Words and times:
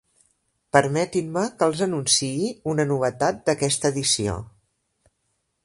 Permetin-me 0.75 1.43
que 1.59 1.67
els 1.71 1.83
anunciï 1.87 2.49
una 2.73 2.87
novetat 2.93 3.45
d'aquesta 3.51 3.93
edició. 3.95 4.39